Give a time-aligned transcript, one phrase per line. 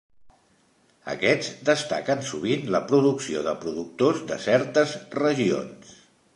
[1.13, 5.97] Aquests destaquen sovint la producció de productors de certes regions.